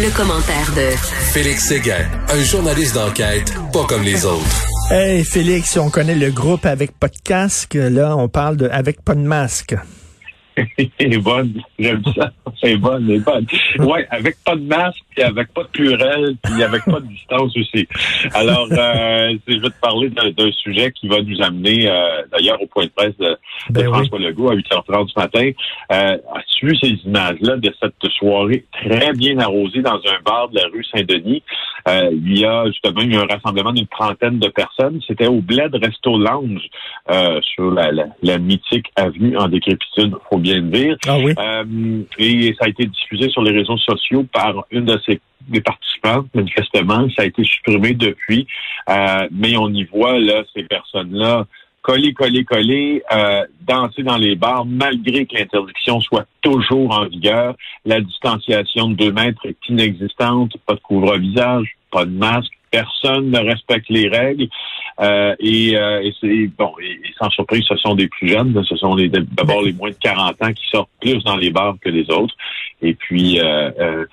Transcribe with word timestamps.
Le, 0.00 0.16
commentaire 0.16 0.72
de 0.76 0.96
Félix 1.32 1.64
Séguin, 1.64 2.06
un 2.28 2.42
journaliste 2.44 2.94
d'enquête 2.94 3.52
pas 3.72 3.84
comme 3.84 4.04
les 4.04 4.24
autres. 4.24 4.66
Hey 4.92 5.24
Félix, 5.24 5.76
on 5.76 5.90
connaît 5.90 6.14
le 6.14 6.30
groupe 6.30 6.66
avec 6.66 6.92
pas 6.92 7.08
de 7.08 7.16
casque. 7.24 7.74
Là, 7.74 8.16
on 8.16 8.28
parle 8.28 8.56
de 8.56 8.68
avec 8.68 9.02
pas 9.02 9.16
de 9.16 9.20
masque. 9.20 9.74
est 10.98 11.18
bonne. 11.18 11.62
J'aime 11.78 12.02
ça. 12.16 12.30
C'est 12.60 12.76
bonne, 12.76 13.06
c'est 13.08 13.24
bonne. 13.24 13.46
Ouais, 13.86 14.06
avec 14.10 14.36
pas 14.44 14.56
de 14.56 14.62
masque, 14.62 15.00
puis 15.10 15.22
avec 15.22 15.52
pas 15.52 15.62
de 15.62 15.68
plurel, 15.68 16.36
puis 16.42 16.62
avec 16.62 16.84
pas 16.84 17.00
de 17.00 17.06
distance 17.06 17.56
aussi. 17.56 17.86
Alors, 18.34 18.68
euh, 18.70 19.36
je 19.48 19.58
vais 19.58 19.70
te 19.70 19.80
parler 19.80 20.10
d'un 20.10 20.52
sujet 20.52 20.92
qui 20.92 21.08
va 21.08 21.22
nous 21.22 21.40
amener, 21.42 21.88
euh, 21.88 22.22
d'ailleurs, 22.32 22.60
au 22.60 22.66
point 22.66 22.84
de 22.84 22.90
presse 22.90 23.16
de, 23.18 23.36
ben 23.70 23.84
François 23.86 24.18
Legault 24.18 24.50
à 24.50 24.54
8h30 24.54 25.06
du 25.06 25.12
matin. 25.16 25.50
Euh, 25.92 26.18
as-tu 26.34 26.66
vu 26.66 26.76
ces 26.76 26.90
images-là 27.04 27.56
de 27.56 27.72
cette 27.80 28.12
soirée 28.18 28.64
très 28.72 29.12
bien 29.12 29.38
arrosée 29.38 29.82
dans 29.82 29.96
un 29.96 30.20
bar 30.24 30.48
de 30.48 30.56
la 30.56 30.66
rue 30.72 30.84
Saint-Denis? 30.84 31.42
Euh, 31.88 32.10
il 32.12 32.38
y 32.38 32.44
a 32.44 32.66
justement 32.66 33.02
eu 33.02 33.16
un 33.16 33.26
rassemblement 33.26 33.72
d'une 33.72 33.86
trentaine 33.86 34.38
de 34.38 34.48
personnes. 34.48 35.00
C'était 35.06 35.26
au 35.26 35.40
Bled 35.40 35.74
Resto 35.74 36.18
Lounge 36.18 36.62
euh, 37.10 37.40
sur 37.42 37.70
la, 37.70 37.90
la, 38.22 38.38
mythique 38.38 38.86
avenue 38.96 39.36
en 39.36 39.48
décrépitude, 39.48 40.14
bien 40.48 40.60
le 40.60 40.70
dire. 40.70 40.96
Ah 41.06 41.18
oui? 41.18 41.32
Euh, 41.38 42.02
et 42.18 42.54
ça 42.58 42.66
a 42.66 42.68
été 42.68 42.86
diffusé 42.86 43.28
sur 43.30 43.42
les 43.42 43.52
réseaux 43.52 43.78
sociaux 43.78 44.24
par 44.32 44.64
une 44.70 44.84
de 44.84 44.98
ses 45.06 45.20
des 45.48 45.62
participants, 45.62 46.26
manifestement. 46.34 47.08
Ça 47.16 47.22
a 47.22 47.24
été 47.24 47.42
supprimé 47.42 47.94
depuis. 47.94 48.46
mais 49.30 49.56
on 49.56 49.68
y 49.70 49.84
voit 49.84 50.18
là 50.18 50.42
ces 50.54 50.64
personnes-là 50.64 51.46
coller, 51.88 52.12
coller, 52.12 52.44
coller, 52.44 53.02
euh, 53.12 53.46
danser 53.66 54.02
dans 54.02 54.18
les 54.18 54.36
bars, 54.36 54.66
malgré 54.66 55.24
que 55.24 55.36
l'interdiction 55.36 56.00
soit 56.02 56.26
toujours 56.42 56.94
en 56.94 57.06
vigueur. 57.06 57.54
La 57.86 58.00
distanciation 58.02 58.90
de 58.90 58.94
deux 58.94 59.12
mètres 59.12 59.40
est 59.46 59.56
inexistante, 59.70 60.52
pas 60.66 60.74
de 60.74 60.80
couvre-visage, 60.80 61.76
pas 61.90 62.04
de 62.04 62.10
masque, 62.10 62.52
personne 62.70 63.30
ne 63.30 63.38
respecte 63.38 63.88
les 63.88 64.08
règles. 64.08 64.48
Euh, 65.00 65.34
et, 65.38 65.76
euh, 65.76 66.02
et 66.02 66.12
c'est 66.20 66.50
bon, 66.58 66.72
et, 66.82 66.98
sans 67.18 67.30
surprise, 67.30 67.64
ce 67.68 67.76
sont 67.76 67.94
des 67.94 68.08
plus 68.08 68.28
jeunes, 68.28 68.62
ce 68.64 68.76
sont 68.76 68.96
d'abord 69.36 69.62
les 69.62 69.72
moins 69.72 69.90
de 69.90 69.96
40 70.00 70.42
ans 70.42 70.52
qui 70.52 70.66
sortent 70.70 70.90
plus 71.00 71.22
dans 71.24 71.36
les 71.36 71.50
bars 71.50 71.76
que 71.80 71.88
les 71.88 72.10
autres. 72.10 72.34
Et 72.82 72.94
puis 72.94 73.38
euh, 73.40 74.04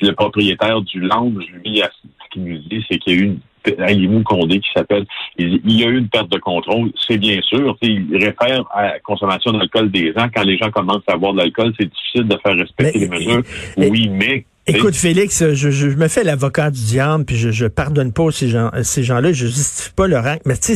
le 0.00 0.12
propriétaire 0.12 0.80
du 0.80 1.00
lounge, 1.00 1.44
lui, 1.64 1.78
ce 1.80 2.28
qu'il 2.30 2.44
nous 2.44 2.58
dit, 2.58 2.84
c'est 2.90 2.98
qu'il 2.98 3.14
y 3.14 3.16
a 3.16 3.20
eu 3.20 3.24
une 3.24 3.40
Alimou 3.78 4.22
Condé 4.22 4.60
qui 4.60 4.70
s'appelle. 4.74 5.04
Il, 5.36 5.60
y 5.64 5.84
a 5.84 5.88
eu 5.88 5.98
une 5.98 6.08
perte 6.08 6.30
de 6.30 6.38
contrôle, 6.38 6.90
c'est 7.06 7.18
bien 7.18 7.40
sûr. 7.42 7.76
Il 7.82 8.16
réfère 8.16 8.64
à 8.72 8.84
la 8.84 9.00
consommation 9.00 9.52
d'alcool 9.52 9.90
des 9.90 10.12
gens. 10.12 10.28
Quand 10.34 10.44
les 10.44 10.56
gens 10.56 10.70
commencent 10.70 11.02
à 11.06 11.16
boire 11.16 11.32
de 11.32 11.38
l'alcool, 11.38 11.72
c'est 11.78 11.86
difficile 11.86 12.28
de 12.28 12.38
faire 12.42 12.56
respecter 12.56 12.98
les 13.00 13.08
mesures. 13.08 13.42
oui, 13.76 14.08
mais 14.08 14.44
Écoute, 14.70 14.94
Félix, 14.94 15.42
je, 15.52 15.70
je, 15.70 15.86
me 15.88 16.06
fais 16.06 16.22
l'avocat 16.22 16.70
du 16.70 16.80
diable, 16.80 17.24
puis 17.24 17.36
je, 17.36 17.50
je 17.50 17.66
pardonne 17.66 18.12
pas 18.12 18.30
ces 18.30 18.48
gens, 18.48 18.70
ces 18.84 19.02
gens-là, 19.02 19.32
je 19.32 19.46
justifie 19.46 19.90
pas 19.90 20.06
leur 20.06 20.22
rang. 20.22 20.36
Mais 20.46 20.56
tu 20.56 20.74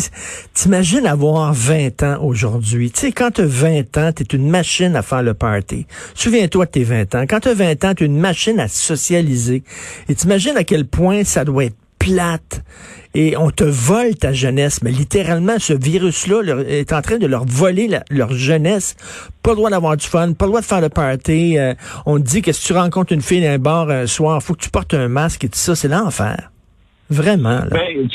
t'imagines 0.52 1.06
avoir 1.06 1.54
20 1.54 2.02
ans 2.02 2.18
aujourd'hui. 2.20 2.90
Tu 2.90 3.00
sais, 3.00 3.12
quand 3.12 3.30
tu 3.30 3.42
as 3.42 3.46
20 3.46 3.96
ans, 3.98 4.10
tu 4.12 4.24
es 4.24 4.36
une 4.36 4.50
machine 4.50 4.96
à 4.96 5.02
faire 5.02 5.22
le 5.22 5.34
party. 5.34 5.86
Souviens-toi 6.14 6.66
de 6.66 6.70
tes 6.72 6.82
20 6.82 7.14
ans. 7.14 7.24
Quand 7.28 7.40
tu 7.40 7.48
as 7.48 7.54
20 7.54 7.84
ans, 7.84 7.94
tu 7.94 8.02
es 8.02 8.06
une 8.06 8.18
machine 8.18 8.58
à 8.58 8.66
socialiser. 8.66 9.62
Et 10.08 10.14
t'imagines 10.16 10.56
à 10.56 10.64
quel 10.64 10.86
point 10.86 11.22
ça 11.22 11.44
doit 11.44 11.66
être 11.66 11.76
plate 12.04 12.62
et 13.14 13.36
on 13.36 13.50
te 13.50 13.64
vole 13.64 14.16
ta 14.16 14.32
jeunesse. 14.32 14.82
Mais 14.82 14.90
littéralement, 14.90 15.58
ce 15.58 15.72
virus-là 15.72 16.62
est 16.68 16.92
en 16.92 17.00
train 17.00 17.18
de 17.18 17.26
leur 17.26 17.44
voler 17.44 17.88
leur 18.10 18.32
jeunesse. 18.32 18.96
Pas 19.42 19.50
le 19.50 19.56
droit 19.56 19.70
d'avoir 19.70 19.96
du 19.96 20.06
fun, 20.06 20.32
pas 20.32 20.46
le 20.46 20.50
droit 20.50 20.60
de 20.60 20.66
faire 20.66 20.80
le 20.80 20.88
party. 20.88 21.58
Euh, 21.58 21.74
on 22.06 22.18
te 22.18 22.24
dit 22.24 22.42
que 22.42 22.52
si 22.52 22.66
tu 22.66 22.72
rencontres 22.72 23.12
une 23.12 23.22
fille 23.22 23.42
dans 23.42 23.50
un 23.50 23.58
bar 23.58 23.90
un 23.90 24.06
soir, 24.06 24.42
faut 24.42 24.54
que 24.54 24.62
tu 24.62 24.70
portes 24.70 24.94
un 24.94 25.08
masque 25.08 25.44
et 25.44 25.48
tout 25.48 25.58
ça. 25.58 25.74
C'est 25.74 25.88
l'enfer. 25.88 26.50
Vraiment. 27.10 27.60
Ben, 27.70 28.08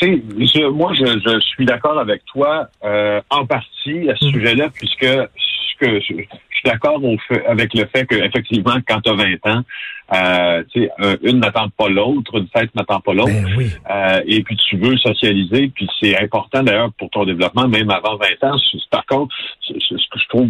moi, 0.73 0.93
je, 0.93 1.39
suis 1.41 1.65
d'accord 1.65 1.99
avec 1.99 2.25
toi 2.25 2.67
euh, 2.83 3.21
en 3.29 3.45
partie 3.45 4.09
à 4.09 4.15
ce 4.15 4.25
mm. 4.25 4.31
sujet-là, 4.31 4.69
puisque 4.73 5.05
ce 5.05 5.77
que 5.79 5.99
je, 6.01 6.13
suis 6.59 6.69
d'accord 6.69 7.01
avec 7.47 7.73
le 7.73 7.85
fait 7.85 8.05
qu'effectivement, 8.05 8.75
quand 8.87 9.01
tu 9.01 9.09
as 9.11 9.15
20 9.15 9.47
ans, 9.47 9.63
euh, 10.11 10.63
une 11.21 11.39
n'attend 11.39 11.69
pas 11.69 11.87
l'autre, 11.87 12.37
une 12.37 12.47
fête 12.47 12.73
n'attend 12.75 12.99
pas 12.99 13.13
l'autre. 13.13 13.31
Ben 13.31 13.69
euh, 13.91 14.21
et 14.25 14.41
puis 14.43 14.57
tu 14.57 14.77
veux 14.77 14.97
socialiser, 14.97 15.71
puis 15.73 15.87
c'est 16.01 16.19
important 16.19 16.63
d'ailleurs 16.63 16.91
pour 16.97 17.09
ton 17.11 17.25
développement, 17.25 17.67
même 17.67 17.89
avant 17.91 18.17
20 18.17 18.49
ans. 18.49 18.57
Par 18.89 19.05
contre, 19.05 19.35
ce 19.61 19.73
que 19.73 20.19
je 20.19 20.27
trouve 20.29 20.49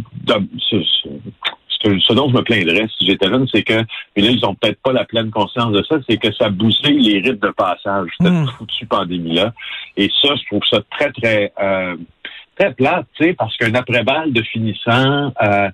ce, 1.90 2.14
dont 2.14 2.30
je 2.30 2.36
me 2.36 2.42
plaindrais 2.42 2.88
si 2.98 3.06
j'étais 3.06 3.28
jeune, 3.28 3.48
c'est 3.54 3.64
que, 3.64 3.82
mais 4.16 4.24
là, 4.24 4.30
ils 4.32 4.46
ont 4.46 4.56
peut-être 4.56 4.82
pas 4.82 4.94
la 4.94 5.06
pleine 5.06 5.32
conscience 5.32 5.72
de 5.72 5.84
ça, 5.84 5.98
c'est 6.10 6.18
que 6.18 6.34
ça 6.34 6.50
bousillait 6.50 6.92
les 6.92 7.30
rites 7.30 7.42
de 7.42 7.50
passage, 7.50 8.10
cette 8.22 8.32
mmh. 8.32 8.48
foutue 8.58 8.86
pandémie-là. 8.86 9.54
Et 9.98 10.10
ça, 10.22 10.36
je 10.36 10.46
trouve 10.48 10.62
ça 10.70 10.80
très, 10.92 11.12
très, 11.12 11.54
euh, 11.62 11.96
très 12.60 12.74
plate, 12.74 13.06
tu 13.14 13.24
sais, 13.24 13.34
parce 13.34 13.56
qu'un 13.58 13.74
après-balle 13.74 14.34
de 14.34 14.42
finissant, 14.44 15.32
euh, 15.42 15.70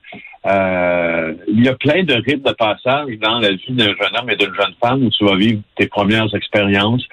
euh, 0.45 1.33
il 1.47 1.63
y 1.63 1.67
a 1.67 1.73
plein 1.73 2.03
de 2.03 2.13
rites 2.13 2.45
de 2.45 2.51
passage 2.51 3.17
dans 3.19 3.39
la 3.39 3.49
vie 3.49 3.71
d'un 3.71 3.85
jeune 3.87 4.15
homme 4.19 4.29
et 4.29 4.35
d'une 4.35 4.53
jeune 4.53 4.75
femme 4.79 5.03
où 5.03 5.09
tu 5.09 5.25
vas 5.25 5.35
vivre 5.35 5.61
tes 5.75 5.87
premières 5.87 6.33
expériences 6.35 7.03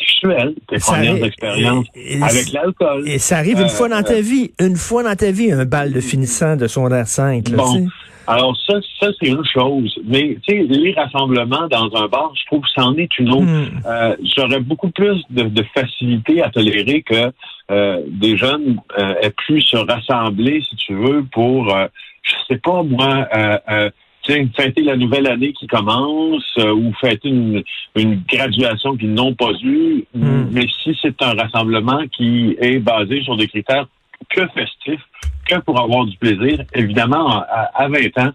sexuelles, 0.00 0.54
tes 0.68 0.78
premières 0.78 1.24
expériences 1.24 1.86
avec 2.22 2.52
l'alcool. 2.52 3.08
Et 3.08 3.18
ça 3.18 3.38
arrive 3.38 3.60
une 3.60 3.68
fois 3.68 3.88
dans 3.88 4.02
ta 4.02 4.20
vie, 4.20 4.50
une 4.58 4.76
fois 4.76 5.02
dans 5.02 5.14
ta 5.14 5.30
vie, 5.30 5.52
un 5.52 5.64
bal 5.64 5.92
de 5.92 6.00
finissant 6.00 6.56
de 6.56 6.66
son 6.66 6.88
5. 7.04 7.48
Là, 7.50 7.56
bon. 7.56 7.88
Alors 8.26 8.56
ça, 8.64 8.74
ça 9.00 9.08
c'est 9.18 9.28
une 9.28 9.44
chose. 9.44 9.98
Mais 10.04 10.36
tu 10.46 10.54
sais, 10.54 10.62
les 10.62 10.92
rassemblements 10.92 11.66
dans 11.68 11.90
un 11.96 12.06
bar, 12.06 12.32
je 12.36 12.46
trouve 12.46 12.60
que 12.60 12.68
c'en 12.76 12.94
est 12.96 13.18
une 13.18 13.30
autre. 13.30 13.42
Hmm. 13.42 13.80
Euh, 13.86 14.16
j'aurais 14.36 14.60
beaucoup 14.60 14.90
plus 14.90 15.20
de, 15.30 15.64
facilité 15.74 16.40
à 16.40 16.50
tolérer 16.50 17.02
que 17.02 17.32
euh, 17.70 18.02
des 18.06 18.36
jeunes 18.36 18.80
euh, 18.98 19.14
aient 19.20 19.34
pu 19.46 19.60
se 19.62 19.76
rassembler, 19.76 20.62
si 20.68 20.76
tu 20.76 20.94
veux, 20.94 21.24
pour, 21.32 21.76
je 22.22 22.34
sais 22.48 22.58
pas 22.58 22.82
moi, 22.84 23.28
fêter 24.56 24.82
la 24.82 24.96
nouvelle 24.96 25.26
année 25.26 25.52
qui 25.52 25.66
commence 25.66 26.56
ou 26.56 26.92
fêter 27.00 27.28
une, 27.28 27.62
une 27.96 28.22
graduation 28.28 28.96
qu'ils 28.96 29.14
n'ont 29.14 29.34
pas 29.34 29.52
eue. 29.62 30.04
Hmm. 30.14 30.46
Mais 30.52 30.66
si 30.82 30.96
c'est 31.00 31.20
un 31.22 31.34
rassemblement 31.34 32.02
qui 32.08 32.56
est 32.60 32.78
basé 32.78 33.22
sur 33.22 33.36
des 33.36 33.48
critères 33.48 33.86
que 34.28 34.46
festifs, 34.48 35.00
pour 35.58 35.80
avoir 35.80 36.06
du 36.06 36.16
plaisir. 36.16 36.64
Évidemment, 36.74 37.42
à, 37.74 37.88
20 37.88 38.18
ans, 38.18 38.30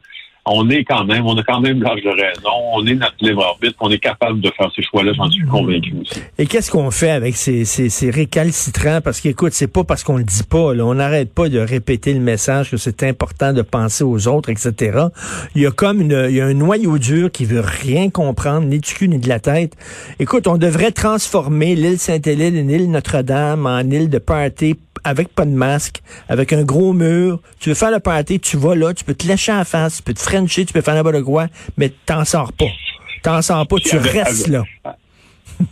on 0.45 0.69
est 0.69 0.83
quand 0.83 1.05
même, 1.05 1.25
on 1.25 1.35
a 1.37 1.43
quand 1.43 1.59
même 1.59 1.81
l'âge 1.81 2.01
de 2.03 2.09
raison, 2.09 2.51
on 2.73 2.85
est 2.85 2.93
notre 2.93 3.15
libre 3.21 3.43
arbitre, 3.43 3.75
on 3.79 3.89
est 3.89 3.99
capable 3.99 4.39
de 4.41 4.51
faire 4.55 4.71
ces 4.75 4.83
choix-là, 4.83 5.11
j'en 5.13 5.29
suis 5.29 5.45
convaincu 5.45 5.95
aussi. 5.99 6.21
Et 6.37 6.45
qu'est-ce 6.45 6.69
qu'on 6.69 6.91
fait 6.91 7.09
avec 7.09 7.35
ces, 7.35 7.65
ces, 7.65 7.89
ces 7.89 8.11
récalcitrants? 8.11 9.01
Parce 9.01 9.21
qu'écoute, 9.21 9.53
c'est 9.53 9.71
pas 9.71 9.83
parce 9.83 10.03
qu'on 10.03 10.17
le 10.17 10.23
dit 10.23 10.43
pas, 10.43 10.73
là, 10.73 10.85
on 10.85 10.93
n'arrête 10.93 11.33
pas 11.33 11.49
de 11.49 11.59
répéter 11.59 12.13
le 12.13 12.19
message 12.19 12.69
que 12.69 12.77
c'est 12.77 13.03
important 13.03 13.53
de 13.53 13.63
penser 13.63 14.03
aux 14.03 14.27
autres, 14.27 14.49
etc. 14.49 15.07
Il 15.55 15.63
y 15.63 15.65
a 15.65 15.71
comme 15.71 16.01
une, 16.01 16.27
il 16.29 16.35
y 16.35 16.41
a 16.41 16.45
un 16.45 16.53
noyau 16.53 16.99
dur 16.99 17.31
qui 17.31 17.45
veut 17.45 17.63
rien 17.63 18.09
comprendre, 18.09 18.67
ni 18.67 18.79
du 18.79 18.93
cul 18.93 19.07
ni 19.07 19.17
de 19.17 19.27
la 19.27 19.39
tête. 19.39 19.73
Écoute, 20.19 20.47
on 20.47 20.57
devrait 20.57 20.91
transformer 20.91 21.75
l'île 21.75 21.97
Sainte-Hélène, 21.97 22.67
l'île 22.67 22.91
Notre-Dame 22.91 23.65
en 23.65 23.79
île 23.79 24.09
de 24.09 24.19
party 24.19 24.75
avec 25.03 25.29
pas 25.29 25.45
de 25.45 25.51
masque, 25.51 26.01
avec 26.29 26.53
un 26.53 26.63
gros 26.63 26.93
mur. 26.93 27.39
Tu 27.59 27.69
veux 27.69 27.75
faire 27.75 27.91
le 27.91 27.99
party, 27.99 28.39
tu 28.39 28.57
vas 28.57 28.75
là, 28.75 28.93
tu 28.93 29.03
peux 29.03 29.13
te 29.13 29.27
lécher 29.27 29.51
en 29.51 29.63
face, 29.63 29.97
tu 29.97 30.03
peux 30.03 30.13
te 30.13 30.21
frencher, 30.21 30.65
tu 30.65 30.73
peux 30.73 30.81
faire 30.81 30.95
n'importe 30.95 31.23
quoi, 31.23 31.47
mais 31.77 31.91
t'en 32.05 32.25
sors 32.25 32.53
pas. 32.53 32.65
T'en 33.23 33.41
sors 33.41 33.67
pas, 33.67 33.77
tu 33.77 33.97
restes 33.97 34.47
là. 34.47 34.63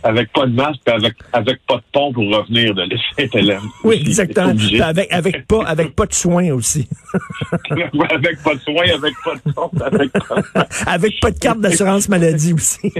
Avec 0.02 0.32
pas 0.32 0.46
de 0.46 0.52
masque, 0.52 0.86
avec, 0.86 1.14
avec 1.32 1.64
pas 1.66 1.76
de 1.76 1.82
pont 1.92 2.12
pour 2.12 2.24
revenir 2.24 2.74
de 2.74 2.82
l'essai 2.82 3.30
Oui, 3.84 3.96
exactement. 4.06 4.54
Avec, 4.82 5.12
avec, 5.12 5.46
pas, 5.46 5.64
avec 5.64 5.94
pas 5.94 6.06
de 6.06 6.12
soins 6.12 6.50
aussi. 6.52 6.88
avec 7.70 8.42
pas 8.42 8.54
de 8.54 8.60
soins, 8.60 8.94
avec 8.94 9.14
pas 9.24 9.34
de 9.34 9.52
pont, 9.52 9.70
avec 9.80 10.12
pas, 10.12 10.66
avec 10.86 11.20
pas 11.20 11.30
de 11.30 11.38
carte 11.38 11.60
d'assurance 11.60 12.08
maladie 12.08 12.52
aussi. 12.52 12.92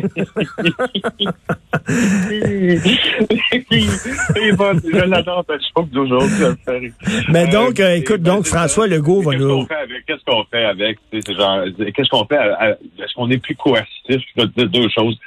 je 4.95 5.05
l'adore, 5.07 5.45
cette 5.49 5.61
chose 5.77 5.91
d'aujourd'hui. 5.91 6.93
Mais 7.29 7.47
donc, 7.49 7.81
euh, 7.81 7.97
écoute, 7.97 8.23
donc, 8.23 8.47
François 8.47 8.87
Legault 8.87 9.23
va 9.23 9.37
nous... 9.37 9.67
Qu'est-ce 10.07 10.25
qu'on 10.25 10.45
fait 10.51 10.65
avec? 10.65 10.99
Qu'est-ce 11.11 12.09
qu'on 12.09 12.27
fait? 12.27 12.37
Est-ce 12.37 13.15
qu'on 13.15 13.31
est 13.31 13.39
plus 13.39 13.57
coercitif? 13.57 14.21
Je 14.37 14.43
vais 14.43 14.49
te 14.49 14.61
dire 14.61 14.69
deux 14.71 14.89
choses 14.91 15.19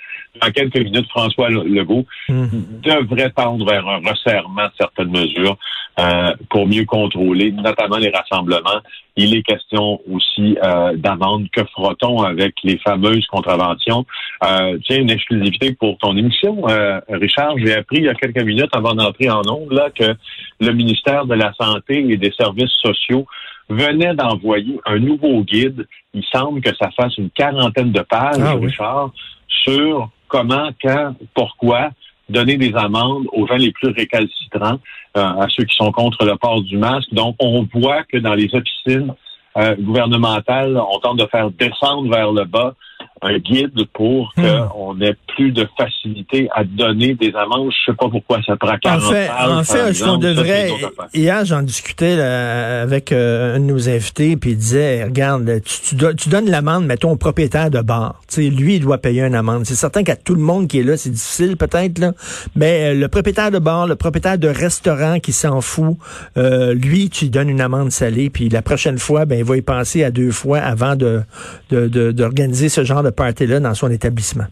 dans 0.41 0.51
quelques 0.51 0.77
minutes, 0.77 1.07
François 1.09 1.49
Legault 1.49 2.05
mhm. 2.29 2.81
devrait 2.83 3.31
tendre 3.31 3.65
vers 3.65 3.87
un 3.87 3.97
resserrement 3.97 4.65
de 4.65 4.71
certaines 4.77 5.11
mesures 5.11 5.57
euh, 5.99 6.33
pour 6.49 6.67
mieux 6.67 6.85
contrôler, 6.85 7.51
notamment 7.51 7.97
les 7.97 8.09
rassemblements. 8.09 8.81
Il 9.15 9.35
est 9.35 9.41
question 9.41 9.99
aussi 10.11 10.57
euh, 10.63 10.95
d'amende. 10.95 11.47
Que 11.51 11.63
fera-t-on 11.75 12.21
avec 12.21 12.53
les 12.63 12.77
fameuses 12.77 13.25
contraventions? 13.27 14.05
Euh, 14.43 14.77
tiens, 14.85 14.97
une 14.97 15.09
exclusivité 15.09 15.73
pour 15.73 15.97
ton 15.97 16.15
émission, 16.15 16.69
euh, 16.69 16.99
Richard. 17.09 17.57
J'ai 17.57 17.73
appris 17.73 17.97
il 17.97 18.03
y 18.03 18.09
a 18.09 18.13
quelques 18.13 18.43
minutes 18.43 18.69
avant 18.73 18.93
d'entrer 18.93 19.29
en 19.29 19.41
ondes 19.49 19.71
là, 19.71 19.89
que 19.89 20.15
le 20.59 20.71
ministère 20.71 21.25
de 21.25 21.33
la 21.33 21.51
Santé 21.53 22.05
et 22.09 22.17
des 22.17 22.31
Services 22.31 22.73
sociaux 22.81 23.25
venait 23.69 24.13
d'envoyer 24.13 24.79
un 24.85 24.99
nouveau 24.99 25.43
guide. 25.43 25.87
Il 26.13 26.23
semble 26.31 26.61
que 26.61 26.73
ça 26.75 26.89
fasse 26.91 27.17
une 27.17 27.29
quarantaine 27.31 27.91
de 27.91 28.01
pages, 28.01 28.37
ah 28.39 28.53
Richard, 28.53 29.11
sur 29.47 30.09
comment, 30.27 30.69
quand, 30.81 31.15
pourquoi 31.33 31.91
donner 32.29 32.57
des 32.57 32.75
amendes 32.75 33.25
aux 33.31 33.47
gens 33.47 33.55
les 33.55 33.71
plus 33.71 33.89
récalcitrants, 33.89 34.79
euh, 35.15 35.21
à 35.21 35.47
ceux 35.49 35.63
qui 35.63 35.75
sont 35.75 35.91
contre 35.91 36.25
le 36.25 36.35
port 36.35 36.61
du 36.61 36.77
masque. 36.77 37.13
Donc, 37.13 37.35
on 37.39 37.67
voit 37.73 38.03
que 38.03 38.17
dans 38.17 38.33
les 38.33 38.49
officines 38.53 39.13
euh, 39.57 39.75
gouvernementales, 39.79 40.77
on 40.77 40.99
tente 40.99 41.19
de 41.19 41.25
faire 41.27 41.49
descendre 41.51 42.09
vers 42.09 42.31
le 42.31 42.43
bas 42.43 42.75
un 43.21 43.37
guide 43.37 43.85
pour 43.93 44.33
hmm. 44.37 44.43
qu'on 44.71 45.01
ait 45.01 45.15
plus 45.35 45.51
de 45.51 45.67
facilité 45.77 46.49
à 46.55 46.63
donner 46.63 47.13
des 47.15 47.33
amendes. 47.35 47.71
Je 47.71 47.91
sais 47.91 47.95
pas 47.95 48.09
pourquoi 48.09 48.41
ça 48.45 48.55
prend 48.55 48.77
40 48.77 49.03
En 49.03 49.09
fait, 49.09 49.29
en 49.29 49.63
fait 49.63 50.03
qu'on 50.03 50.17
devrait... 50.17 50.69
Hier, 51.13 51.45
j'en 51.45 51.61
discutais 51.61 52.19
avec 52.19 53.11
euh, 53.11 53.55
un 53.55 53.59
de 53.59 53.65
nos 53.65 53.89
invités, 53.89 54.37
puis 54.37 54.51
il 54.51 54.57
disait, 54.57 55.03
regarde, 55.03 55.61
tu, 55.63 55.95
tu, 55.95 56.29
donnes 56.29 56.49
l'amende, 56.49 56.85
mettons, 56.85 57.11
au 57.11 57.15
propriétaire 57.15 57.69
de 57.69 57.81
bar. 57.81 58.21
Tu 58.27 58.35
sais, 58.35 58.49
lui, 58.49 58.75
il 58.75 58.81
doit 58.81 58.97
payer 58.97 59.23
une 59.23 59.35
amende. 59.35 59.65
C'est 59.65 59.75
certain 59.75 60.03
qu'à 60.03 60.15
tout 60.15 60.35
le 60.35 60.41
monde 60.41 60.67
qui 60.67 60.79
est 60.79 60.83
là, 60.83 60.97
c'est 60.97 61.09
difficile 61.09 61.57
peut-être, 61.57 61.99
là, 61.99 62.13
mais 62.55 62.91
euh, 62.91 62.93
le 62.93 63.07
propriétaire 63.07 63.51
de 63.51 63.59
bar, 63.59 63.87
le 63.87 63.95
propriétaire 63.95 64.37
de 64.37 64.47
restaurant 64.47 65.19
qui 65.19 65.33
s'en 65.33 65.61
fout, 65.61 65.97
euh, 66.37 66.73
lui, 66.73 67.09
tu 67.09 67.25
lui 67.25 67.29
donnes 67.29 67.49
une 67.49 67.61
amende 67.61 67.91
salée, 67.91 68.29
puis 68.29 68.49
la 68.49 68.61
prochaine 68.61 68.97
fois, 68.97 69.25
ben, 69.25 69.37
il 69.37 69.45
va 69.45 69.57
y 69.57 69.61
penser 69.61 70.03
à 70.03 70.11
deux 70.11 70.31
fois 70.31 70.59
avant 70.59 70.95
de 70.95 71.21
d'organiser 71.69 72.65
de, 72.65 72.71
ce 72.71 72.83
genre 72.83 73.03
de 73.03 73.06
de 73.09 73.15
party-là 73.15 73.59
dans 73.59 73.73
son 73.73 73.89
établissement. 73.91 74.45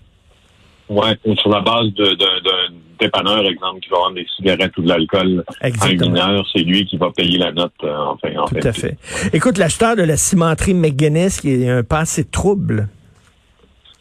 Oui, 0.89 1.07
sur 1.37 1.49
la 1.49 1.61
base 1.61 1.87
d'un 1.95 2.73
dépanneur, 2.99 3.45
exemple, 3.45 3.79
qui 3.81 3.89
va 3.89 3.97
vendre 3.97 4.15
des 4.15 4.27
cigarettes 4.35 4.77
ou 4.77 4.83
de 4.83 4.89
l'alcool 4.89 5.43
à 5.61 5.67
un 5.67 5.91
mineur, 5.93 6.45
c'est 6.53 6.61
lui 6.61 6.85
qui 6.85 6.97
va 6.97 7.11
payer 7.11 7.37
la 7.37 7.51
note 7.51 7.73
euh, 7.83 7.97
enfin, 7.97 8.29
en 8.37 8.45
Tout 8.45 8.67
à 8.67 8.73
fait. 8.73 8.97
Écoute, 9.33 9.57
l'acheteur 9.57 9.95
de 9.95 10.03
la 10.03 10.17
cimenterie 10.17 10.73
McGuinness 10.73 11.41
qui 11.41 11.51
est 11.51 11.69
un 11.69 11.83
passé 11.83 12.23
trouble. 12.23 12.87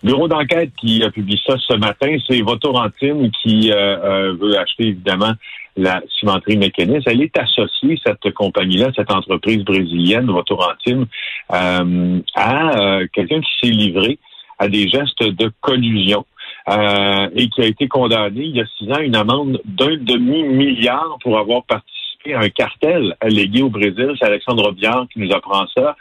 Bureau 0.03 0.29
d'enquête 0.29 0.71
qui 0.79 1.03
a 1.03 1.11
publié 1.11 1.41
ça 1.47 1.55
ce 1.59 1.75
matin, 1.75 2.15
c'est 2.29 2.43
Votorantine 2.43 3.31
qui 3.43 3.73
euh, 3.73 3.77
euh, 3.77 4.37
veut 4.39 4.59
acheter 4.59 4.89
évidemment 4.89 5.33
la 5.77 6.03
cimenterie 6.19 6.59
McGuinness. 6.59 7.03
Elle 7.07 7.23
est 7.23 7.37
associée, 7.39 7.99
cette 8.05 8.33
compagnie-là, 8.35 8.91
cette 8.95 9.11
entreprise 9.11 9.65
brésilienne, 9.65 10.27
Votorantine, 10.27 11.07
à 11.49 13.01
quelqu'un 13.13 13.41
qui 13.41 13.51
s'est 13.61 13.73
livré 13.73 14.19
à 14.59 14.69
des 14.69 14.89
gestes 14.89 15.23
de 15.23 15.51
collusion. 15.61 16.25
Euh, 16.67 17.29
et 17.35 17.51
qui 17.51 17.61
a 17.61 17.67
été 17.67 17.89
condamné 17.89 18.41
il 18.45 18.57
y 18.57 18.61
a 18.61 18.65
six 18.79 18.91
ans 18.91 18.95
à 18.95 19.03
une 19.03 19.17
amende 19.17 19.61
d'un 19.67 19.97
demi-milliard 19.99 21.19
pour 21.23 21.39
avoir 21.39 21.63
participé 21.65 22.33
à 22.33 22.41
un 22.41 22.49
cartel 22.49 23.15
allégué 23.21 23.61
au 23.61 23.69
Brésil. 23.69 24.15
C'est 24.19 24.25
Alexandre 24.25 24.73
Biard 24.73 25.07
qui 25.13 25.21
nous 25.21 25.31
apprend 25.35 25.67
ça. 25.77 25.95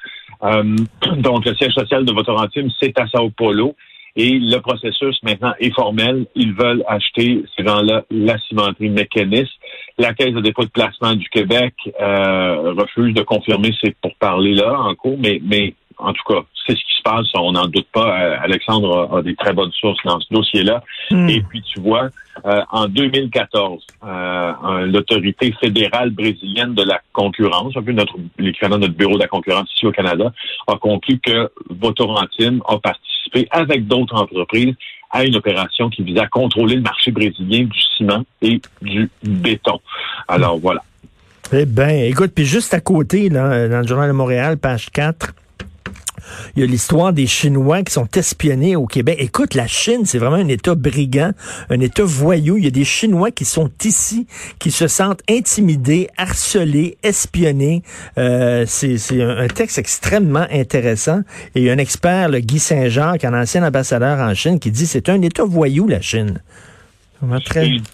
Euh, 0.44 0.76
donc, 1.18 1.46
le 1.46 1.54
siège 1.56 1.74
social 1.74 2.06
de 2.06 2.14
Votorantim, 2.14 2.70
c'est 2.82 2.98
à 2.98 3.08
Sao 3.08 3.30
Paulo. 3.30 3.76
Et 4.16 4.38
le 4.40 4.60
processus 4.60 5.18
maintenant 5.24 5.54
est 5.60 5.74
formel. 5.74 6.28
Ils 6.36 6.54
veulent 6.54 6.84
acheter 6.88 7.44
ces 7.58 7.66
gens-là 7.66 8.04
la 8.12 8.38
cimenterie 8.48 8.90
mécaniste. 8.90 9.52
La 9.98 10.14
Caisse 10.14 10.34
de 10.34 10.40
dépôt 10.40 10.64
de 10.64 10.70
placement 10.70 11.16
du 11.16 11.28
Québec 11.30 11.74
euh, 12.00 12.74
refuse 12.74 13.14
de 13.16 13.24
confirmer 13.24 13.72
ces 13.84 13.96
pourparlers-là 14.02 14.80
en 14.80 14.96
cours, 14.96 15.18
mais, 15.20 15.42
mais 15.44 15.74
en 15.98 16.14
tout 16.14 16.24
cas, 16.28 16.42
c'est 16.66 16.74
ce 16.74 16.84
qui 16.84 16.96
se 16.98 17.02
passe, 17.04 17.28
on 17.36 17.52
n'en 17.52 17.68
doute 17.68 17.88
pas. 17.92 18.22
Euh, 18.22 18.38
Alexandre 18.42 19.18
a, 19.18 19.22
des 19.22 19.36
très 19.36 19.54
bonnes 19.54 19.72
sources 19.72 20.00
dans 20.06 20.20
ce 20.20 20.28
dossier-là. 20.32 20.84
Hmm. 21.12 21.30
Et 21.30 21.42
puis, 21.42 21.62
tu 21.62 21.80
vois, 21.80 22.10
euh, 22.46 22.62
en 22.72 22.88
2014, 22.88 23.86
euh, 24.06 24.86
l'autorité 24.86 25.54
fédérale 25.60 26.12
brésilienne 26.12 26.74
de 26.74 26.84
la 26.84 27.02
concurrence, 27.12 27.76
un 27.76 27.82
peu 27.82 27.92
notre 27.92 28.16
l'équivalent 28.38 28.78
de 28.78 28.88
notre 28.88 28.96
bureau 28.96 29.16
de 29.16 29.20
la 29.20 29.28
concurrence 29.28 29.70
ici 29.76 29.86
au 29.86 29.92
Canada, 29.92 30.32
a 30.68 30.78
conclu 30.78 31.20
que 31.20 31.52
Votorantim 31.70 32.60
a 32.68 32.78
participé 32.78 33.48
avec 33.52 33.88
d'autres 33.88 34.16
entreprises 34.16 34.76
à 35.12 35.26
une 35.26 35.36
opération 35.36 35.90
qui 35.90 36.04
visait 36.04 36.22
à 36.22 36.28
contrôler 36.28 36.76
le 36.76 36.82
marché 36.82 37.12
brésilien 37.12 37.66
du 37.66 37.80
ciment 37.96 38.24
et 38.42 38.60
du 38.82 39.10
béton. 39.24 39.80
Alors 40.28 40.58
voilà. 40.58 40.82
Eh 41.52 41.66
bien, 41.66 41.90
écoute, 41.90 42.32
puis 42.34 42.46
juste 42.46 42.74
à 42.74 42.80
côté, 42.80 43.30
là, 43.30 43.68
dans 43.68 43.82
le 43.82 43.88
Journal 43.88 44.08
de 44.08 44.14
Montréal, 44.14 44.58
page 44.58 44.90
4, 44.90 45.36
il 46.56 46.62
y 46.62 46.64
a 46.64 46.68
l'histoire 46.68 47.14
des 47.14 47.28
Chinois 47.28 47.84
qui 47.84 47.94
sont 47.94 48.08
espionnés 48.16 48.76
au 48.76 48.86
Québec. 48.86 49.18
Écoute, 49.20 49.54
la 49.54 49.68
Chine, 49.68 50.06
c'est 50.06 50.18
vraiment 50.18 50.36
un 50.36 50.48
État 50.48 50.76
brigand, 50.76 51.32
un 51.70 51.80
État 51.80 52.04
voyou. 52.04 52.58
Il 52.58 52.64
y 52.64 52.68
a 52.68 52.72
des 52.72 52.84
Chinois 52.84 53.32
qui 53.32 53.46
sont 53.46 53.72
ici, 53.84 54.28
qui 54.60 54.72
se 54.72 54.88
sentent 54.88 55.22
intimidés, 55.30 56.10
harcelés, 56.18 56.98
espionnés. 57.04 57.84
Euh, 58.18 58.66
c'est 58.68 59.22
un 59.22 59.48
texte 59.48 59.78
extrêmement 59.78 60.48
intéressant. 60.52 61.22
Et 61.56 61.62
il 61.62 61.64
y 61.64 61.70
a 61.70 61.74
un 61.74 61.78
expert, 61.78 62.30
le 62.30 62.40
Guy 62.40 62.60
Saint-Jacques, 62.60 63.26
un 63.26 63.40
ancien 63.40 63.64
ambassadeur 63.64 64.20
en 64.20 64.34
Chine, 64.34 64.60
qui 64.60 64.72
dit 64.72 64.86
c'est 64.86 65.10
un 65.10 65.22
État 65.22 65.44
voyou, 65.44 65.88
la 65.88 66.02
Chine. 66.02 66.42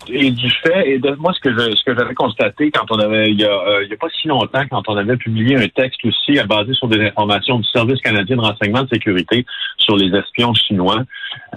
Et, 0.07 0.31
du 0.31 0.49
fait, 0.49 0.89
et 0.89 0.99
de 0.99 1.11
moi, 1.11 1.33
ce 1.33 1.39
que 1.39 1.51
je, 1.51 1.75
ce 1.75 1.83
que 1.83 1.95
j'avais 1.95 2.15
constaté 2.15 2.71
quand 2.71 2.85
on 2.89 2.99
avait, 2.99 3.29
il 3.29 3.39
y, 3.39 3.45
a, 3.45 3.51
euh, 3.51 3.83
il 3.83 3.89
y 3.89 3.93
a 3.93 3.97
pas 3.97 4.07
si 4.09 4.27
longtemps, 4.27 4.63
quand 4.69 4.83
on 4.87 4.97
avait 4.97 5.17
publié 5.17 5.55
un 5.55 5.67
texte 5.67 6.03
aussi 6.03 6.39
basé 6.47 6.73
sur 6.73 6.87
des 6.87 7.05
informations 7.05 7.59
du 7.59 7.67
Service 7.67 8.01
canadien 8.01 8.37
de 8.37 8.41
renseignement 8.41 8.83
de 8.83 8.89
sécurité 8.89 9.45
sur 9.77 9.95
les 9.97 10.17
espions 10.17 10.53
chinois, 10.53 11.03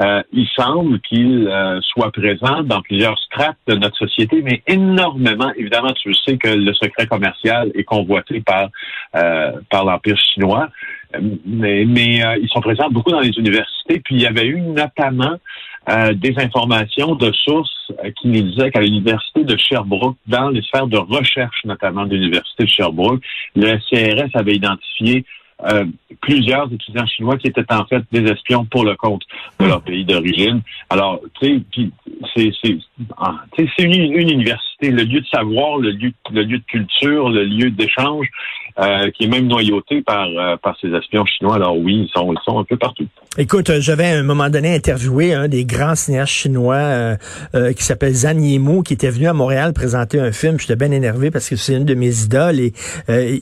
euh, 0.01 0.23
il 0.33 0.47
semble 0.55 1.01
qu'il 1.01 1.49
euh, 1.49 1.81
soit 1.81 2.13
présent 2.13 2.63
dans 2.63 2.83
plusieurs 2.83 3.19
strates 3.19 3.57
de 3.67 3.75
notre 3.75 3.97
société, 3.97 4.43
mais 4.43 4.63
énormément. 4.67 5.51
Évidemment, 5.57 5.93
tu 5.93 6.13
sais 6.15 6.37
que 6.37 6.49
le 6.49 6.75
secret 6.75 7.07
commercial 7.07 7.71
est 7.75 7.85
convoité 7.85 8.41
par 8.41 8.69
par 9.71 9.85
l'empire 9.85 10.17
chinois, 10.17 10.69
mais, 11.45 11.85
mais 11.85 12.23
ils 12.41 12.49
sont 12.49 12.61
présents 12.61 12.89
beaucoup 12.91 13.11
dans 13.11 13.21
les 13.21 13.37
universités. 13.37 14.01
Puis 14.05 14.17
il 14.17 14.23
y 14.23 14.27
avait 14.27 14.47
eu 14.47 14.61
notamment 14.61 15.39
euh, 15.89 16.13
des 16.15 16.33
informations 16.37 17.17
de 17.17 17.33
sources 17.33 17.91
euh, 18.05 18.11
qui 18.13 18.29
nous 18.29 18.43
disaient 18.43 18.71
qu'à 18.71 18.81
l'université 18.81 19.43
de 19.43 19.57
Sherbrooke, 19.57 20.17
dans 20.29 20.49
les 20.49 20.63
sphères 20.63 20.87
de 20.87 20.97
recherche 20.97 21.65
notamment 21.65 22.07
de 22.07 22.15
l'université 22.15 22.63
de 22.63 22.69
Sherbrooke, 22.69 23.21
le 23.57 23.79
CRS 23.91 24.31
avait 24.35 24.55
identifié 24.55 25.25
euh, 25.65 25.85
plusieurs 26.21 26.73
étudiants 26.73 27.07
chinois 27.07 27.37
qui 27.37 27.49
étaient 27.49 27.65
en 27.73 27.85
fait 27.87 28.05
des 28.13 28.31
espions 28.31 28.65
pour 28.65 28.85
le 28.85 28.95
compte 28.95 29.23
de 29.59 29.67
leur 29.67 29.83
pays 29.83 30.05
d'origine. 30.05 30.63
Alors, 30.89 31.21
tu 31.41 31.65
sais, 32.37 32.53
c'est 32.63 32.79
ah, 33.17 33.39
une, 33.79 33.93
une 33.93 34.31
université, 34.31 34.72
le 34.91 35.05
lieu 35.05 35.21
de 35.21 35.27
savoir, 35.27 35.79
le 35.79 35.91
lieu, 35.91 36.13
le 36.33 36.43
lieu 36.43 36.59
de 36.59 36.65
culture, 36.65 37.29
le 37.29 37.45
lieu 37.45 37.71
d'échange. 37.71 38.29
Euh, 38.79 39.11
qui 39.11 39.25
est 39.25 39.29
même 39.29 39.49
noyauté 39.49 40.01
par, 40.01 40.27
euh, 40.27 40.57
par 40.57 40.75
ces 40.81 40.89
espions 40.95 41.27
chinois. 41.27 41.57
Alors 41.57 41.77
oui, 41.77 42.07
ils 42.07 42.11
sont, 42.11 42.33
ils 42.33 42.39
sont 42.43 42.59
un 42.59 42.65
peu 42.65 42.79
partout. 42.79 43.07
Écoute, 43.37 43.69
euh, 43.69 43.83
j'avais 43.83 44.07
à 44.07 44.19
un 44.19 44.23
moment 44.23 44.49
donné 44.49 44.75
interviewé 44.75 45.35
un 45.35 45.47
des 45.47 45.67
grands 45.67 45.95
cinéastes 45.95 46.33
chinois 46.33 47.17
qui 47.77 47.83
s'appelle 47.83 48.15
Zhang 48.15 48.41
Yimou, 48.41 48.83
qui 48.83 48.95
était 48.95 49.11
venu 49.11 49.27
à 49.27 49.35
Montréal 49.35 49.75
présenter 49.75 50.19
un 50.19 50.33
film. 50.33 50.59
J'étais 50.59 50.77
bien 50.77 50.91
énervé 50.91 51.31
parce 51.31 51.51
que 51.51 51.57
c'est 51.57 51.75
une 51.75 51.85
de 51.85 51.95
mes 51.95 52.23
idoles 52.23 52.61
et 52.61 52.73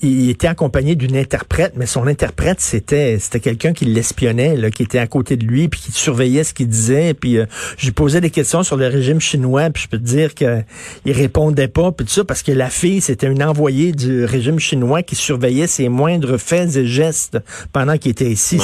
il 0.02 0.30
était 0.30 0.48
accompagné 0.48 0.96
d'une 0.96 1.16
interprète, 1.16 1.74
mais 1.76 1.86
son 1.86 2.06
interprète, 2.08 2.60
c'était 2.60 3.18
c'était 3.18 3.40
quelqu'un 3.40 3.72
qui 3.72 3.84
l'espionnait, 3.84 4.56
là, 4.56 4.70
qui 4.70 4.82
était 4.82 4.98
à 4.98 5.06
côté 5.06 5.36
de 5.36 5.44
lui, 5.44 5.68
puis 5.68 5.80
qui 5.80 5.92
surveillait 5.92 6.44
ce 6.44 6.54
qu'il 6.54 6.68
disait. 6.68 7.14
Puis 7.14 7.38
j'ai 7.78 7.92
posé 7.92 8.20
des 8.20 8.30
questions 8.30 8.62
sur 8.62 8.76
le 8.76 8.88
régime 8.88 9.20
chinois, 9.20 9.70
puis 9.70 9.84
je 9.84 9.88
peux 9.88 9.98
te 9.98 10.04
dire 10.04 10.34
que 10.34 10.62
il 11.04 11.12
répondait 11.30 11.68
pas, 11.68 11.92
puis 11.92 12.04
tout 12.04 12.12
ça, 12.12 12.24
parce 12.24 12.42
que 12.42 12.50
la 12.50 12.68
fille, 12.70 13.00
c'était 13.00 13.28
une 13.28 13.44
envoyée 13.44 13.92
du 13.92 14.24
régime 14.24 14.58
chinois 14.58 15.04
qui 15.04 15.14
surveillait 15.14 15.68
ses 15.68 15.88
moindres 15.88 16.38
faits 16.38 16.76
et 16.76 16.86
gestes 16.86 17.38
pendant 17.72 17.96
qu'il 17.98 18.10
était 18.10 18.30
ici. 18.30 18.58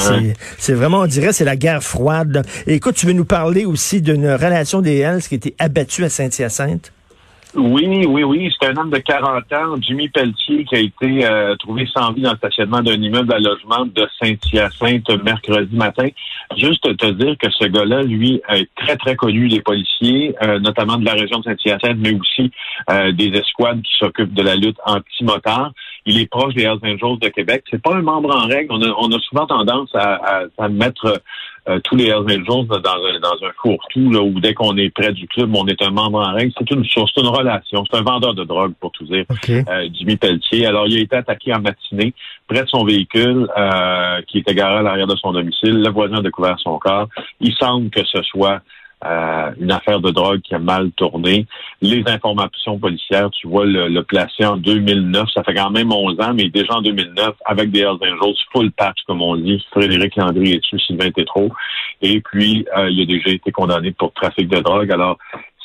C'est 0.57 0.73
vraiment, 0.73 0.99
on 0.99 1.07
dirait, 1.07 1.31
c'est 1.31 1.45
la 1.45 1.55
guerre 1.55 1.81
froide. 1.81 2.45
écoute, 2.67 2.95
tu 2.95 3.05
veux 3.05 3.13
nous 3.13 3.25
parler 3.25 3.63
aussi 3.63 4.01
d'une 4.01 4.29
relation 4.29 4.81
des 4.81 4.97
Hells 4.97 5.21
qui 5.21 5.35
a 5.35 5.37
été 5.37 5.55
abattue 5.59 6.03
à 6.03 6.09
Saint-Hyacinthe? 6.09 6.91
Oui, 7.55 8.05
oui, 8.05 8.23
oui. 8.23 8.51
C'est 8.59 8.69
un 8.69 8.77
homme 8.77 8.89
de 8.89 8.97
40 8.97 9.53
ans, 9.53 9.75
Jimmy 9.79 10.09
Pelletier, 10.09 10.65
qui 10.65 10.75
a 10.75 10.79
été 10.79 11.25
euh, 11.25 11.55
trouvé 11.55 11.87
sans 11.95 12.11
vie 12.11 12.21
dans 12.21 12.31
le 12.31 12.37
stationnement 12.37 12.81
d'un 12.81 13.01
immeuble 13.01 13.33
à 13.33 13.39
logement 13.39 13.85
de 13.85 14.07
Saint-Hyacinthe 14.21 15.09
mercredi 15.23 15.75
matin. 15.75 16.07
Juste 16.57 16.97
te 16.97 17.11
dire 17.11 17.35
que 17.41 17.49
ce 17.49 17.65
gars-là, 17.65 18.03
lui, 18.03 18.41
est 18.49 18.69
très, 18.75 18.97
très 18.97 19.15
connu 19.15 19.47
des 19.47 19.61
policiers, 19.61 20.35
euh, 20.43 20.59
notamment 20.59 20.97
de 20.97 21.05
la 21.05 21.13
région 21.13 21.39
de 21.39 21.45
Saint-Hyacinthe, 21.45 21.97
mais 21.97 22.13
aussi 22.13 22.51
euh, 22.89 23.11
des 23.13 23.29
escouades 23.29 23.81
qui 23.81 23.93
s'occupent 23.97 24.33
de 24.33 24.43
la 24.43 24.55
lutte 24.55 24.77
anti-motard. 24.85 25.71
Il 26.05 26.19
est 26.19 26.29
proche 26.29 26.53
des 26.53 26.63
Hells 26.63 26.79
Angels 26.83 27.19
de 27.19 27.29
Québec. 27.29 27.63
C'est 27.71 27.81
pas 27.81 27.95
un 27.95 28.01
membre 28.01 28.35
en 28.35 28.47
règle. 28.47 28.67
On 28.71 28.81
a, 28.81 28.93
on 28.97 29.11
a 29.11 29.19
souvent 29.19 29.45
tendance 29.45 29.89
à, 29.93 30.43
à 30.57 30.69
mettre 30.69 31.21
euh, 31.69 31.79
tous 31.83 31.95
les 31.95 32.05
Hells 32.05 32.23
Angels 32.23 32.67
dans 32.67 32.75
un, 32.75 33.19
dans 33.19 33.45
un 33.45 33.51
fourre-tout, 33.61 34.11
là, 34.11 34.21
où 34.21 34.39
dès 34.39 34.53
qu'on 34.53 34.75
est 34.77 34.89
près 34.89 35.11
du 35.11 35.27
club, 35.27 35.53
on 35.55 35.65
est 35.67 35.81
un 35.81 35.91
membre 35.91 36.19
en 36.19 36.33
règle. 36.33 36.53
C'est 36.57 36.69
une 36.71 36.85
chose, 36.85 37.11
c'est 37.13 37.21
une 37.21 37.27
relation. 37.27 37.83
C'est 37.89 37.97
un 37.97 38.03
vendeur 38.03 38.33
de 38.33 38.43
drogue, 38.43 38.73
pour 38.79 38.91
tout 38.91 39.05
dire, 39.05 39.25
euh, 39.49 39.89
Jimmy 39.93 40.15
Pelletier. 40.15 40.65
Alors, 40.65 40.87
il 40.87 40.97
a 40.97 41.01
été 41.01 41.15
attaqué 41.15 41.53
en 41.53 41.59
matinée 41.59 42.13
près 42.47 42.63
de 42.63 42.67
son 42.67 42.85
véhicule 42.85 43.47
euh, 43.57 44.21
qui 44.27 44.39
était 44.39 44.55
garé 44.55 44.77
à 44.77 44.81
l'arrière 44.81 45.07
de 45.07 45.15
son 45.15 45.31
domicile. 45.31 45.81
Le 45.81 45.89
voisin 45.89 46.17
a 46.17 46.21
découvert 46.21 46.57
son 46.59 46.77
corps. 46.79 47.07
Il 47.41 47.53
semble 47.55 47.89
que 47.89 48.03
ce 48.05 48.21
soit 48.23 48.61
euh, 49.05 49.51
une 49.59 49.71
affaire 49.71 49.99
de 49.99 50.09
drogue 50.09 50.41
qui 50.41 50.55
a 50.55 50.59
mal 50.59 50.91
tourné. 50.91 51.45
Les 51.81 52.03
informations 52.07 52.79
policières, 52.79 53.29
tu 53.29 53.47
vois, 53.47 53.65
le, 53.65 53.87
le 53.89 54.03
placer 54.03 54.45
en 54.45 54.57
2009, 54.57 55.29
ça 55.33 55.43
fait 55.43 55.53
quand 55.53 55.69
même 55.69 55.91
11 55.91 56.19
ans, 56.19 56.33
mais 56.33 56.49
déjà 56.49 56.75
en 56.75 56.81
2009, 56.81 57.35
avec 57.45 57.69
des 57.69 57.81
Hells 57.81 57.99
Angels, 58.01 58.35
full 58.51 58.71
patch, 58.71 58.97
comme 59.05 59.21
on 59.21 59.35
dit, 59.35 59.63
Frédéric 59.71 60.15
Landry 60.15 60.53
est 60.53 60.57
dessus, 60.59 60.79
Sylvain 60.79 61.11
Tétrault, 61.11 61.51
et 62.01 62.21
puis 62.21 62.65
euh, 62.75 62.89
il 62.89 63.01
a 63.01 63.05
déjà 63.05 63.29
été 63.29 63.51
condamné 63.51 63.91
pour 63.91 64.13
trafic 64.13 64.47
de 64.47 64.59
drogue. 64.59 64.91
Alors, 64.91 65.17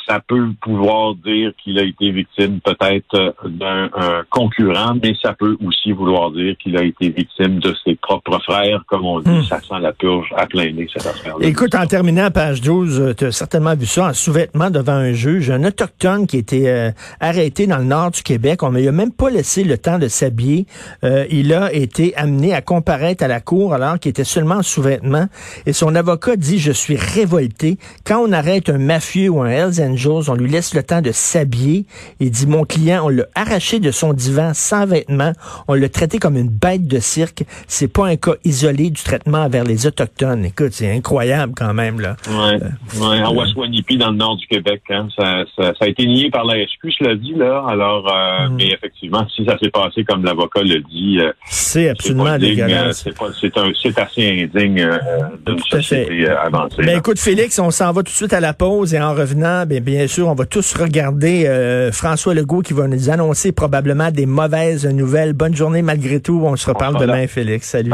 ça 0.06 0.21
peut 0.26 0.49
pouvoir 0.61 1.14
dire 1.14 1.52
qu'il 1.62 1.78
a 1.78 1.82
été 1.82 2.11
victime 2.11 2.61
peut-être 2.61 3.14
euh, 3.14 3.32
d'un 3.49 3.90
concurrent, 4.30 4.94
mais 5.02 5.14
ça 5.23 5.32
peut 5.32 5.56
aussi 5.64 5.92
vouloir 5.92 6.30
dire 6.30 6.56
qu'il 6.59 6.76
a 6.76 6.82
été 6.82 7.11
victime 7.11 7.59
de 7.59 7.75
ses 7.85 7.94
propres 7.94 8.38
frères, 8.42 8.82
comme 8.87 9.04
on 9.04 9.21
dit, 9.21 9.30
hmm. 9.30 9.42
ça 9.44 9.61
sent 9.61 9.80
la 9.80 9.92
purge 9.92 10.28
à 10.37 10.47
plein 10.47 10.73
nez, 10.73 10.88
cette 10.92 11.06
affaire-là. 11.06 11.47
Écoute, 11.47 11.75
en 11.75 11.87
terminant, 11.87 12.30
page 12.30 12.61
12, 12.61 13.14
tu 13.16 13.26
as 13.26 13.32
certainement 13.32 13.75
vu 13.75 13.87
ça 13.87 14.09
en 14.09 14.12
sous-vêtements 14.12 14.71
devant 14.71 14.92
un 14.92 15.12
juge, 15.12 15.50
un 15.50 15.64
autochtone 15.64 16.26
qui 16.26 16.38
était 16.38 16.68
euh, 16.68 16.90
arrêté 17.21 17.66
dans 17.66 17.78
le 17.78 17.85
nord 17.85 18.11
du 18.11 18.23
Québec. 18.23 18.62
On 18.62 18.71
ne 18.71 18.78
lui 18.78 18.88
a 18.88 18.92
même 18.92 19.12
pas 19.12 19.30
laissé 19.30 19.64
le 19.64 19.78
temps 19.78 19.99
de 19.99 20.09
s'habiller. 20.09 20.66
Euh, 21.04 21.26
il 21.30 21.52
a 21.52 21.73
été 21.73 22.14
amené 22.16 22.54
à 22.54 22.61
comparaître 22.61 23.25
à 23.25 23.28
la 23.28 23.40
cour 23.40 23.75
alors 23.75 23.99
qu'il 23.99 24.11
était 24.11 24.25
seulement 24.25 24.56
en 24.56 24.62
sous-vêtements. 24.62 25.26
Et 25.66 25.73
son 25.73 25.94
avocat 25.94 26.37
dit, 26.37 26.59
je 26.59 26.73
suis 26.73 26.97
révolté. 26.97 27.78
Quand 28.04 28.18
on 28.18 28.32
arrête 28.32 28.68
un 28.68 28.78
mafieux 28.78 29.28
ou 29.28 29.42
un 29.42 29.49
Hells 29.49 29.80
on 30.28 30.34
lui 30.34 30.50
laisse 30.50 30.75
le 30.75 30.82
temps 30.82 31.02
de 31.02 31.12
s'habiller. 31.12 31.84
Il 32.20 32.30
dit, 32.30 32.46
mon 32.46 32.64
client, 32.64 33.04
on 33.04 33.08
l'a 33.08 33.25
arraché 33.34 33.80
de 33.80 33.90
son 33.90 34.12
divan 34.12 34.52
sans 34.54 34.87
vêtements, 34.87 35.32
on 35.68 35.75
l'a 35.75 35.88
traité 35.88 36.18
comme 36.18 36.37
une 36.37 36.49
bête 36.49 36.87
de 36.87 36.99
cirque. 36.99 37.44
C'est 37.66 37.92
pas 37.92 38.06
un 38.06 38.16
cas 38.16 38.34
isolé 38.44 38.90
du 38.90 39.02
traitement 39.02 39.38
envers 39.38 39.64
les 39.64 39.87
Autochtones. 39.87 40.44
Écoute, 40.44 40.72
c'est 40.72 40.90
incroyable 40.90 41.52
quand 41.56 41.75
même, 41.75 42.00
là. 42.00 42.16
Ouais, 42.28 42.58
ouais, 43.00 43.22
en 43.22 43.34
Waswanipi, 43.34 43.96
dans 43.96 44.11
le 44.11 44.16
nord 44.16 44.37
du 44.37 44.46
Québec, 44.46 44.82
hein. 44.90 45.08
ça, 45.16 45.44
a 45.80 45.87
été 45.87 46.06
nié 46.06 46.30
par 46.30 46.44
la 46.44 46.64
SQ, 46.66 46.90
cela 46.99 47.14
dit, 47.14 47.34
là. 47.34 47.64
Alors, 47.68 48.08
euh, 48.12 48.49
mm. 48.49 48.56
mais 48.56 48.68
effectivement, 48.72 49.26
si 49.34 49.44
ça 49.44 49.58
s'est 49.58 49.70
passé 49.70 50.04
comme 50.04 50.25
l'avocat 50.25 50.62
le 50.62 50.80
dit, 50.80 51.18
euh, 51.20 51.32
c'est 51.46 51.88
absolument 51.88 52.38
dégueulasse. 52.38 53.04
C'est 53.40 53.99
assez 53.99 54.42
indigne 54.42 54.80
euh, 54.80 54.99
d'une 55.46 55.58
société 55.61 56.28
avancée. 56.28 56.76
Mais 56.78 56.87
ben, 56.87 56.99
écoute, 56.99 57.18
Félix, 57.18 57.58
on 57.58 57.70
s'en 57.70 57.92
va 57.92 58.02
tout 58.02 58.11
de 58.11 58.16
suite 58.16 58.32
à 58.32 58.40
la 58.40 58.54
pause 58.54 58.94
et 58.94 59.00
en 59.00 59.14
revenant, 59.14 59.66
bien, 59.66 59.80
bien 59.83 60.07
sûr, 60.07 60.29
on 60.29 60.35
va 60.35 60.47
tous 60.47 60.75
regarder 60.75 61.47
euh, 61.47 61.93
François 61.93 62.35
Legault 62.35 62.62
qui 62.62 62.73
va 62.73 62.89
nous 62.89 63.11
annoncer 63.11 63.53
probablement 63.53 64.11
des 64.11 64.27
mauvaises 64.27 64.87
nouvelles. 64.87 65.33
Bonne 65.35 65.55
journée 65.55 65.83
malgré 65.83 66.21
tout. 66.21 66.41
On 66.45 66.57
se 66.57 66.67
reparle 66.71 66.99
demain, 66.99 67.27
Félix. 67.27 67.69
Salut. 67.69 67.93